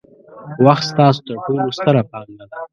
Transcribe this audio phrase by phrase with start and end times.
[0.65, 2.57] وخت ستاسو ترټولو ستره پانګه ده.